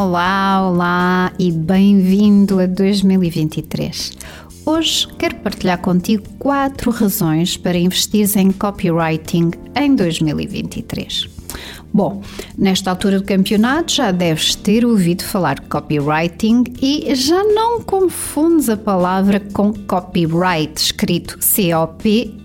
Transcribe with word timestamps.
Olá, 0.00 0.64
olá 0.64 1.32
e 1.40 1.50
bem-vindo 1.50 2.60
a 2.60 2.66
2023. 2.66 4.12
Hoje 4.64 5.08
quero 5.18 5.34
partilhar 5.38 5.80
contigo 5.80 6.22
quatro 6.38 6.92
razões 6.92 7.56
para 7.56 7.76
investir 7.76 8.30
em 8.38 8.52
copywriting 8.52 9.50
em 9.74 9.96
2023. 9.96 11.28
Bom, 11.92 12.22
nesta 12.56 12.90
altura 12.90 13.18
do 13.18 13.24
campeonato 13.24 13.90
já 13.92 14.12
deves 14.12 14.54
ter 14.54 14.86
ouvido 14.86 15.24
falar 15.24 15.58
de 15.58 15.66
copywriting 15.66 16.62
e 16.80 17.12
já 17.16 17.42
não 17.42 17.80
confundes 17.80 18.68
a 18.68 18.76
palavra 18.76 19.40
com 19.52 19.72
copyright, 19.72 20.80
escrito 20.80 21.38
C-O-P-Y-R-I-G-H-T. 21.40 22.38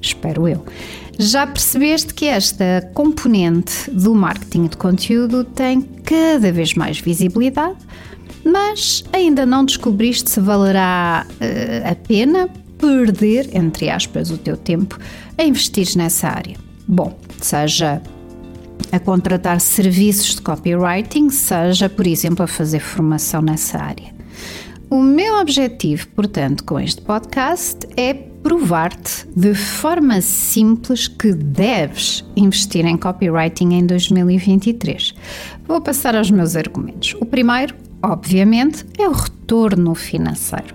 Espero 0.00 0.46
eu. 0.46 0.64
Já 1.20 1.48
percebeste 1.48 2.14
que 2.14 2.26
esta 2.26 2.88
componente 2.94 3.90
do 3.90 4.14
marketing 4.14 4.68
de 4.68 4.76
conteúdo 4.76 5.42
tem 5.42 5.82
cada 5.82 6.52
vez 6.52 6.74
mais 6.74 7.00
visibilidade, 7.00 7.76
mas 8.44 9.02
ainda 9.12 9.44
não 9.44 9.64
descobriste 9.64 10.30
se 10.30 10.38
valerá 10.38 11.26
uh, 11.28 11.90
a 11.90 11.94
pena 11.96 12.48
perder, 12.78 13.50
entre 13.52 13.90
aspas, 13.90 14.30
o 14.30 14.38
teu 14.38 14.56
tempo 14.56 14.96
a 15.36 15.42
investir 15.42 15.88
nessa 15.96 16.28
área. 16.28 16.56
Bom, 16.86 17.18
seja 17.40 18.00
a 18.92 19.00
contratar 19.00 19.60
serviços 19.60 20.36
de 20.36 20.42
copywriting, 20.42 21.30
seja, 21.30 21.88
por 21.88 22.06
exemplo, 22.06 22.44
a 22.44 22.46
fazer 22.46 22.78
formação 22.78 23.42
nessa 23.42 23.76
área. 23.76 24.14
O 24.88 25.02
meu 25.02 25.34
objetivo, 25.40 26.06
portanto, 26.14 26.62
com 26.62 26.78
este 26.78 27.02
podcast 27.02 27.80
é 27.96 28.27
provar-te 28.42 29.26
de 29.34 29.54
forma 29.54 30.20
simples 30.20 31.08
que 31.08 31.32
deves 31.32 32.24
investir 32.36 32.84
em 32.84 32.96
copywriting 32.96 33.74
em 33.74 33.86
2023. 33.86 35.14
Vou 35.66 35.80
passar 35.80 36.16
aos 36.16 36.30
meus 36.30 36.56
argumentos. 36.56 37.14
O 37.20 37.26
primeiro, 37.26 37.74
obviamente, 38.02 38.86
é 38.98 39.08
o 39.08 39.12
retorno 39.12 39.94
financeiro. 39.94 40.74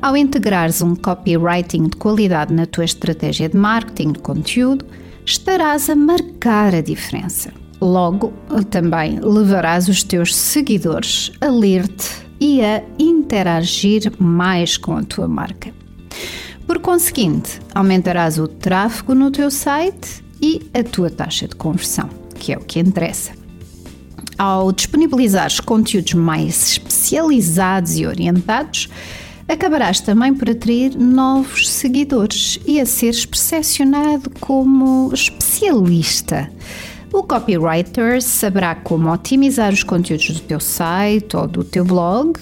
Ao 0.00 0.16
integrares 0.16 0.82
um 0.82 0.94
copywriting 0.94 1.84
de 1.84 1.96
qualidade 1.96 2.52
na 2.52 2.66
tua 2.66 2.84
estratégia 2.84 3.48
de 3.48 3.56
marketing 3.56 4.12
de 4.12 4.18
conteúdo, 4.18 4.84
estarás 5.24 5.88
a 5.88 5.96
marcar 5.96 6.74
a 6.74 6.80
diferença. 6.80 7.52
Logo, 7.80 8.32
também 8.70 9.18
levarás 9.20 9.88
os 9.88 10.02
teus 10.02 10.34
seguidores 10.34 11.32
a 11.40 11.48
ler-te 11.48 12.24
e 12.40 12.62
a 12.62 12.82
interagir 12.98 14.12
mais 14.18 14.76
com 14.76 14.96
a 14.96 15.02
tua 15.02 15.28
marca. 15.28 15.83
Por 16.66 16.78
conseguinte, 16.78 17.60
aumentarás 17.74 18.38
o 18.38 18.48
tráfego 18.48 19.14
no 19.14 19.30
teu 19.30 19.50
site 19.50 20.24
e 20.40 20.62
a 20.72 20.82
tua 20.82 21.10
taxa 21.10 21.46
de 21.46 21.54
conversão, 21.54 22.08
que 22.34 22.52
é 22.52 22.56
o 22.56 22.60
que 22.60 22.80
interessa. 22.80 23.32
Ao 24.38 24.72
disponibilizares 24.72 25.60
conteúdos 25.60 26.14
mais 26.14 26.72
especializados 26.72 27.98
e 27.98 28.06
orientados, 28.06 28.88
acabarás 29.46 30.00
também 30.00 30.34
por 30.34 30.48
atrair 30.48 30.96
novos 30.98 31.70
seguidores 31.70 32.58
e 32.66 32.80
a 32.80 32.86
seres 32.86 33.26
percepcionado 33.26 34.30
como 34.40 35.10
especialista. 35.12 36.50
O 37.12 37.22
copywriter 37.22 38.20
saberá 38.22 38.74
como 38.74 39.12
otimizar 39.12 39.72
os 39.72 39.84
conteúdos 39.84 40.30
do 40.30 40.40
teu 40.40 40.58
site 40.58 41.36
ou 41.36 41.46
do 41.46 41.62
teu 41.62 41.84
blog 41.84 42.32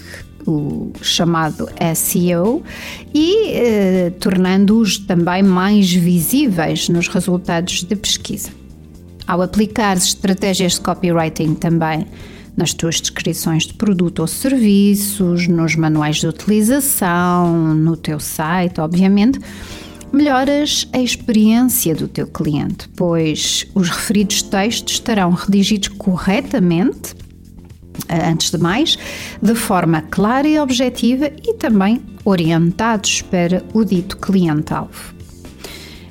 o 0.45 0.91
chamado 1.01 1.69
SEO, 1.95 2.63
e 3.13 3.51
eh, 3.51 4.13
tornando-os 4.19 4.97
também 4.97 5.43
mais 5.43 5.91
visíveis 5.91 6.89
nos 6.89 7.07
resultados 7.07 7.83
de 7.83 7.95
pesquisa. 7.95 8.49
Ao 9.25 9.41
aplicar 9.41 9.97
estratégias 9.97 10.73
de 10.73 10.81
copywriting 10.81 11.55
também 11.55 12.05
nas 12.55 12.73
tuas 12.73 13.01
descrições 13.01 13.65
de 13.65 13.73
produto 13.73 14.19
ou 14.19 14.27
serviços, 14.27 15.47
nos 15.47 15.75
manuais 15.75 16.17
de 16.17 16.27
utilização, 16.27 17.73
no 17.73 17.97
teu 17.97 18.19
site, 18.19 18.79
obviamente, 18.79 19.39
melhoras 20.11 20.87
a 20.93 20.99
experiência 20.99 21.95
do 21.95 22.07
teu 22.07 22.27
cliente, 22.27 22.87
pois 22.95 23.65
os 23.73 23.89
referidos 23.89 24.43
textos 24.43 24.93
estarão 24.93 25.31
redigidos 25.31 25.87
corretamente 25.87 27.15
antes 28.09 28.51
de 28.51 28.57
mais, 28.57 28.97
de 29.41 29.55
forma 29.55 30.01
clara 30.01 30.47
e 30.47 30.59
objetiva 30.59 31.27
e 31.43 31.53
também 31.55 32.01
orientados 32.25 33.21
para 33.21 33.63
o 33.73 33.83
dito 33.83 34.17
cliente-alvo. 34.17 35.13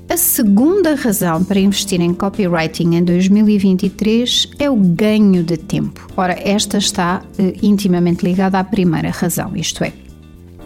A 0.08 0.16
segunda 0.16 0.94
razão 0.94 1.42
para 1.42 1.58
investir 1.58 2.00
em 2.00 2.12
copywriting 2.12 2.96
em 2.96 3.02
2023 3.02 4.50
é 4.58 4.68
o 4.68 4.76
ganho 4.76 5.42
de 5.42 5.56
tempo. 5.56 6.06
Ora, 6.16 6.36
esta 6.38 6.76
está 6.76 7.22
uh, 7.38 7.52
intimamente 7.62 8.22
ligada 8.22 8.58
à 8.58 8.64
primeira 8.64 9.10
razão, 9.10 9.56
isto 9.56 9.82
é, 9.82 9.92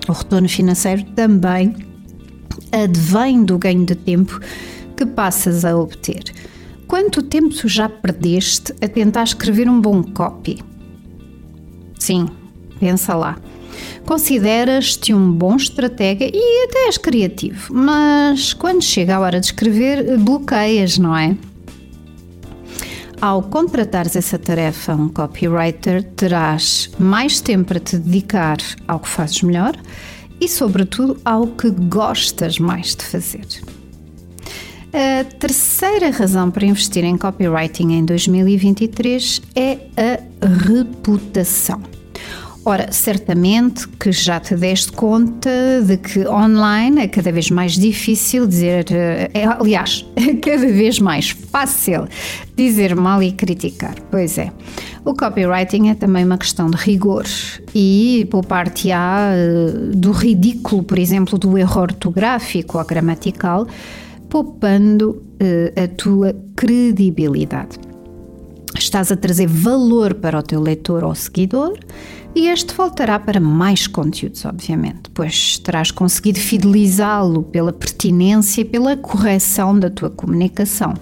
o 0.08 0.12
retorno 0.12 0.48
financeiro 0.48 1.04
também 1.14 1.74
advém 2.72 3.44
do 3.44 3.56
ganho 3.58 3.84
de 3.84 3.94
tempo 3.94 4.40
que 4.96 5.06
passas 5.06 5.64
a 5.64 5.76
obter. 5.76 6.24
Quanto 6.86 7.22
tempo 7.22 7.68
já 7.68 7.88
perdeste 7.88 8.72
a 8.80 8.88
tentar 8.88 9.24
escrever 9.24 9.68
um 9.68 9.80
bom 9.80 10.02
copy? 10.02 10.58
Sim, 12.06 12.28
pensa 12.78 13.16
lá. 13.16 13.36
Consideras-te 14.04 15.12
um 15.12 15.32
bom 15.32 15.56
estratega 15.56 16.24
e 16.24 16.64
até 16.68 16.86
és 16.86 16.96
criativo, 16.96 17.74
mas 17.74 18.54
quando 18.54 18.80
chega 18.80 19.16
a 19.16 19.18
hora 19.18 19.40
de 19.40 19.46
escrever, 19.46 20.16
bloqueias, 20.16 20.98
não 20.98 21.16
é? 21.16 21.36
Ao 23.20 23.42
contratares 23.42 24.14
essa 24.14 24.38
tarefa 24.38 24.94
um 24.94 25.08
copywriter, 25.08 26.04
terás 26.14 26.88
mais 26.96 27.40
tempo 27.40 27.64
para 27.64 27.80
te 27.80 27.96
dedicar 27.96 28.58
ao 28.86 29.00
que 29.00 29.08
fazes 29.08 29.42
melhor 29.42 29.76
e, 30.40 30.46
sobretudo, 30.46 31.18
ao 31.24 31.48
que 31.48 31.70
gostas 31.70 32.60
mais 32.60 32.94
de 32.94 33.02
fazer. 33.02 33.46
A 34.92 35.24
terceira 35.24 36.10
razão 36.10 36.52
para 36.52 36.66
investir 36.66 37.02
em 37.02 37.18
copywriting 37.18 37.94
em 37.94 38.04
2023 38.04 39.42
é 39.56 39.78
a 39.96 40.46
reputação. 40.46 41.95
Ora, 42.68 42.90
certamente 42.90 43.86
que 43.86 44.10
já 44.10 44.40
te 44.40 44.56
deste 44.56 44.90
conta 44.90 45.48
de 45.86 45.96
que 45.96 46.26
online 46.26 47.02
é 47.02 47.06
cada 47.06 47.30
vez 47.30 47.48
mais 47.48 47.74
difícil 47.74 48.44
dizer, 48.44 48.86
é, 48.90 49.44
aliás, 49.44 50.04
é 50.16 50.34
cada 50.42 50.66
vez 50.66 50.98
mais 50.98 51.28
fácil 51.30 52.08
dizer 52.56 52.96
mal 52.96 53.22
e 53.22 53.30
criticar. 53.30 53.94
Pois 54.10 54.36
é. 54.36 54.50
O 55.04 55.14
copywriting 55.14 55.90
é 55.90 55.94
também 55.94 56.24
uma 56.24 56.36
questão 56.36 56.68
de 56.68 56.76
rigor 56.76 57.24
e 57.72 58.26
poupar-te-á 58.32 59.30
eh, 59.32 59.94
do 59.94 60.10
ridículo, 60.10 60.82
por 60.82 60.98
exemplo, 60.98 61.38
do 61.38 61.56
erro 61.56 61.82
ortográfico 61.82 62.78
ou 62.78 62.84
gramatical 62.84 63.68
poupando 64.28 65.22
uh, 65.40 65.84
a 65.84 65.86
tua 65.86 66.34
credibilidade. 66.56 67.78
Estás 68.86 69.10
a 69.10 69.16
trazer 69.16 69.48
valor 69.48 70.14
para 70.14 70.38
o 70.38 70.42
teu 70.44 70.60
leitor 70.60 71.02
ou 71.02 71.12
seguidor 71.12 71.76
e 72.36 72.46
este 72.46 72.72
voltará 72.72 73.18
para 73.18 73.40
mais 73.40 73.88
conteúdos, 73.88 74.44
obviamente, 74.44 75.10
pois 75.12 75.58
terás 75.58 75.90
conseguido 75.90 76.38
fidelizá-lo 76.38 77.42
pela 77.42 77.72
pertinência 77.72 78.60
e 78.60 78.64
pela 78.64 78.96
correção 78.96 79.76
da 79.76 79.90
tua 79.90 80.08
comunicação. 80.08 80.94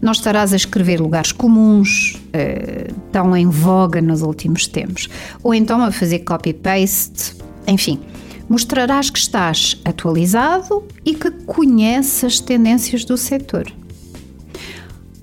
Não 0.00 0.12
estarás 0.12 0.54
a 0.54 0.56
escrever 0.56 1.02
lugares 1.02 1.32
comuns, 1.32 2.14
uh, 2.14 2.94
tão 3.12 3.36
em 3.36 3.46
voga 3.46 4.00
nos 4.00 4.22
últimos 4.22 4.66
tempos, 4.66 5.06
ou 5.42 5.52
então 5.52 5.82
a 5.82 5.92
fazer 5.92 6.20
copy-paste, 6.20 7.34
enfim 7.68 8.00
mostrarás 8.48 9.10
que 9.10 9.18
estás 9.18 9.78
atualizado 9.84 10.82
e 11.04 11.14
que 11.14 11.30
conheces 11.30 12.24
as 12.24 12.40
tendências 12.40 13.04
do 13.04 13.18
setor. 13.18 13.70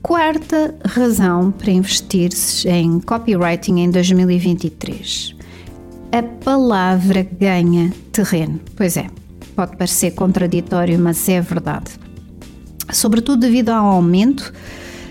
Quarta 0.07 0.73
razão 0.85 1.51
para 1.51 1.69
investir 1.69 2.31
em 2.65 2.99
copywriting 3.01 3.81
em 3.81 3.91
2023. 3.91 5.35
A 6.13 6.23
palavra 6.23 7.27
ganha 7.37 7.93
terreno. 8.13 8.59
Pois 8.75 8.95
é, 8.95 9.07
pode 9.53 9.75
parecer 9.75 10.11
contraditório, 10.11 10.97
mas 10.97 11.27
é 11.27 11.41
verdade. 11.41 11.91
Sobretudo 12.89 13.41
devido 13.41 13.69
ao 13.69 13.85
aumento 13.85 14.53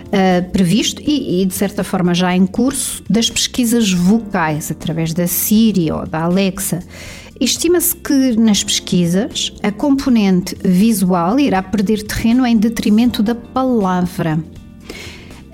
uh, 0.06 0.50
previsto 0.50 1.02
e, 1.02 1.42
e, 1.42 1.44
de 1.44 1.52
certa 1.52 1.84
forma, 1.84 2.14
já 2.14 2.34
em 2.34 2.46
curso 2.46 3.04
das 3.08 3.28
pesquisas 3.28 3.92
vocais 3.92 4.70
através 4.70 5.12
da 5.12 5.26
Siri 5.26 5.92
ou 5.92 6.06
da 6.06 6.22
Alexa 6.22 6.82
Estima-se 7.38 7.94
que 7.94 8.34
nas 8.34 8.64
pesquisas 8.64 9.52
a 9.62 9.70
componente 9.70 10.56
visual 10.64 11.38
irá 11.38 11.62
perder 11.62 12.02
terreno 12.02 12.46
em 12.46 12.56
detrimento 12.56 13.22
da 13.22 13.34
palavra. 13.34 14.42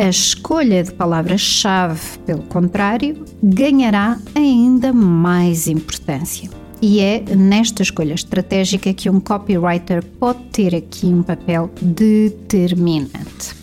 A 0.03 0.09
escolha 0.09 0.83
de 0.83 0.93
palavras-chave, 0.93 2.19
pelo 2.27 2.43
contrário, 2.43 3.25
ganhará 3.41 4.19
ainda 4.35 4.93
mais 4.93 5.69
importância. 5.69 6.51
E 6.83 6.99
é 6.99 7.23
nesta 7.37 7.85
escolha 7.85 8.13
estratégica 8.13 8.93
que 8.93 9.09
um 9.09 9.21
copywriter 9.21 10.05
pode 10.19 10.41
ter 10.51 10.75
aqui 10.75 11.07
um 11.07 11.23
papel 11.23 11.71
determinante. 11.81 13.55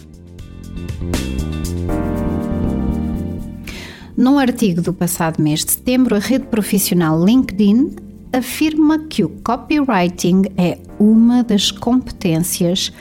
Num 4.15 4.39
artigo 4.39 4.81
do 4.81 4.94
passado 4.94 5.44
mês 5.44 5.65
de 5.65 5.74
setembro, 5.74 6.15
a 6.15 6.19
rede 6.19 6.45
profissional 6.45 7.21
LinkedIn 7.21 7.97
afirma 8.31 8.97
que 8.97 9.25
o 9.25 9.30
copywriting 9.44 10.44
é 10.56 10.77
uma 10.97 11.44
das 11.44 11.69
competências 11.69 12.94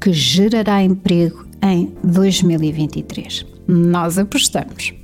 que 0.00 0.14
gerará 0.14 0.82
emprego 0.82 1.44
em 1.66 1.92
2023. 2.02 3.44
Nós 3.66 4.18
apostamos. 4.18 4.94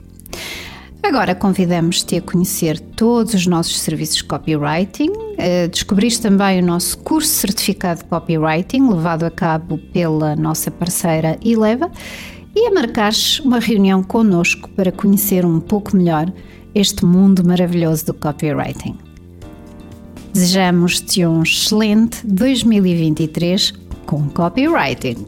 Agora 1.02 1.34
convidamos-te 1.34 2.16
a 2.16 2.22
conhecer 2.22 2.78
todos 2.78 3.34
os 3.34 3.46
nossos 3.46 3.80
serviços 3.80 4.18
de 4.18 4.24
copywriting, 4.24 5.10
a 5.36 5.66
descobrir 5.66 6.16
também 6.18 6.62
o 6.62 6.64
nosso 6.64 6.96
curso 6.98 7.28
certificado 7.28 8.00
de 8.00 8.06
copywriting, 8.06 8.88
levado 8.88 9.24
a 9.24 9.30
cabo 9.30 9.78
pela 9.92 10.36
nossa 10.36 10.70
parceira 10.70 11.36
Eleva, 11.44 11.90
e 12.54 12.68
a 12.68 12.70
marcares 12.70 13.40
uma 13.40 13.58
reunião 13.58 14.02
connosco 14.02 14.68
para 14.70 14.92
conhecer 14.92 15.44
um 15.44 15.58
pouco 15.58 15.96
melhor 15.96 16.32
este 16.74 17.04
mundo 17.04 17.44
maravilhoso 17.44 18.06
do 18.06 18.14
copywriting. 18.14 18.96
Desejamos-te 20.32 21.26
um 21.26 21.42
excelente 21.42 22.24
2023 22.24 23.72
com 24.06 24.28
copywriting. 24.30 25.26